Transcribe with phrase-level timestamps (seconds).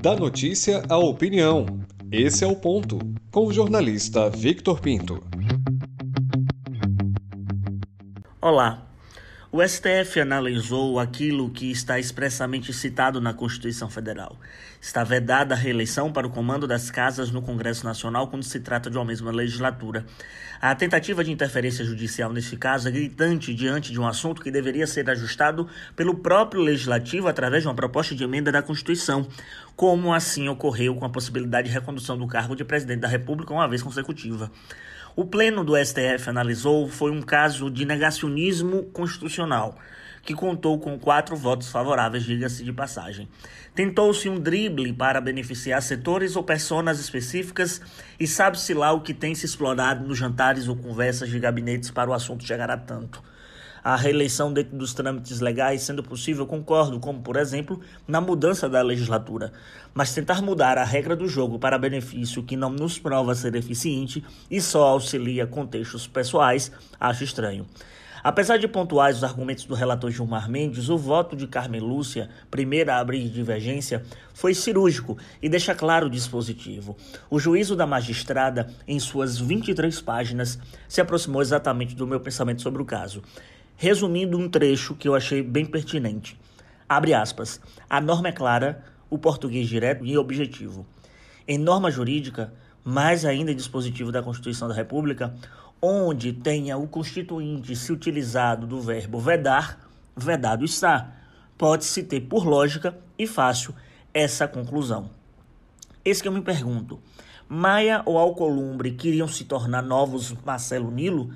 [0.00, 1.66] Da notícia à opinião.
[2.10, 2.98] Esse é o ponto.
[3.30, 5.22] Com o jornalista Victor Pinto.
[8.40, 8.89] Olá.
[9.52, 14.38] O STF analisou aquilo que está expressamente citado na Constituição Federal.
[14.80, 18.88] Está vedada a reeleição para o comando das casas no Congresso Nacional quando se trata
[18.88, 20.06] de uma mesma legislatura.
[20.60, 24.86] A tentativa de interferência judicial nesse caso é gritante diante de um assunto que deveria
[24.86, 29.26] ser ajustado pelo próprio legislativo através de uma proposta de emenda da Constituição,
[29.74, 33.66] como assim ocorreu com a possibilidade de recondução do cargo de presidente da República uma
[33.66, 34.48] vez consecutiva.
[35.16, 39.76] O pleno do STF analisou foi um caso de negacionismo constitucional,
[40.22, 43.28] que contou com quatro votos favoráveis, diga-se de passagem.
[43.74, 47.80] Tentou-se um drible para beneficiar setores ou personas específicas
[48.20, 52.10] e sabe-se lá o que tem se explorado nos jantares ou conversas de gabinetes para
[52.10, 53.29] o assunto chegar a tanto
[53.82, 58.82] a reeleição dentro dos trâmites legais, sendo possível, concordo, como por exemplo, na mudança da
[58.82, 59.52] legislatura.
[59.94, 64.24] Mas tentar mudar a regra do jogo para benefício que não nos prova ser eficiente
[64.50, 67.66] e só auxilia contextos pessoais, acho estranho.
[68.22, 72.94] Apesar de pontuais os argumentos do relator Gilmar Mendes, o voto de Carmen Lúcia, primeira
[72.94, 74.02] a abrir divergência,
[74.34, 76.96] foi cirúrgico e deixa claro o dispositivo.
[77.30, 82.82] O juízo da magistrada, em suas 23 páginas, se aproximou exatamente do meu pensamento sobre
[82.82, 83.22] o caso.
[83.82, 86.38] Resumindo um trecho que eu achei bem pertinente.
[86.86, 87.58] Abre aspas.
[87.88, 90.86] A norma é clara, o português direto e objetivo.
[91.48, 92.52] Em norma jurídica,
[92.84, 95.34] mais ainda em dispositivo da Constituição da República,
[95.80, 99.80] onde tenha o constituinte se utilizado do verbo vedar,
[100.14, 101.14] vedado está.
[101.56, 103.74] Pode-se ter por lógica e fácil
[104.12, 105.10] essa conclusão.
[106.04, 107.00] Esse que eu me pergunto.
[107.48, 111.32] Maia ou Alcolumbre queriam se tornar novos Marcelo Nilo?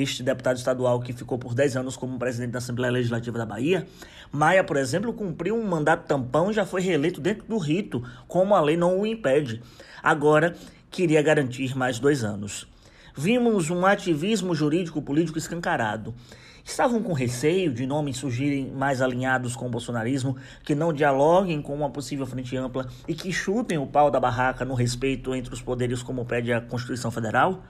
[0.00, 3.86] Este deputado estadual que ficou por 10 anos como presidente da Assembleia Legislativa da Bahia.
[4.30, 8.54] Maia, por exemplo, cumpriu um mandato tampão e já foi reeleito dentro do rito, como
[8.54, 9.62] a lei não o impede.
[10.02, 10.56] Agora,
[10.90, 12.66] queria garantir mais dois anos.
[13.14, 16.14] Vimos um ativismo jurídico-político escancarado.
[16.64, 21.74] Estavam com receio de nomes surgirem mais alinhados com o bolsonarismo, que não dialoguem com
[21.74, 25.60] uma possível frente ampla e que chutem o pau da barraca no respeito entre os
[25.60, 27.62] poderes, como pede a Constituição Federal?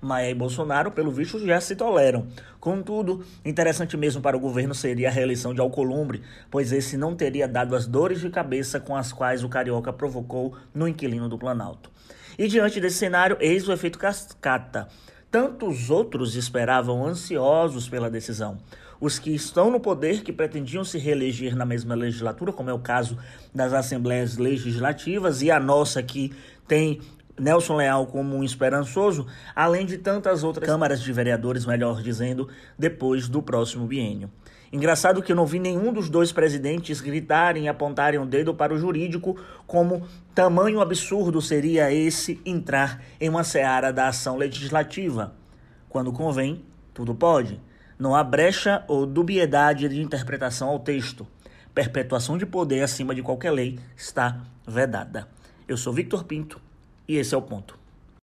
[0.00, 2.26] Maia e Bolsonaro, pelo visto, já se toleram.
[2.60, 7.46] Contudo, interessante mesmo para o governo seria a reeleição de Alcolumbre, pois esse não teria
[7.46, 11.90] dado as dores de cabeça com as quais o carioca provocou no inquilino do Planalto.
[12.38, 14.88] E diante desse cenário, eis o efeito cascata.
[15.30, 18.58] Tantos outros esperavam ansiosos pela decisão.
[19.00, 22.78] Os que estão no poder, que pretendiam se reeleger na mesma legislatura, como é o
[22.78, 23.18] caso
[23.54, 26.32] das assembleias legislativas, e a nossa que
[26.66, 27.00] tem
[27.38, 32.48] Nelson Leal como um esperançoso, além de tantas outras câmaras de vereadores, melhor dizendo,
[32.78, 34.30] depois do próximo biênio.
[34.72, 38.52] Engraçado que eu não vi nenhum dos dois presidentes gritarem e apontarem o um dedo
[38.52, 39.36] para o jurídico
[39.66, 45.34] como tamanho absurdo seria esse entrar em uma seara da ação legislativa.
[45.88, 47.60] Quando convém, tudo pode.
[47.98, 51.26] Não há brecha ou dubiedade de interpretação ao texto.
[51.72, 55.28] Perpetuação de poder acima de qualquer lei está vedada.
[55.68, 56.60] Eu sou Victor Pinto
[57.08, 57.78] e esse é o ponto.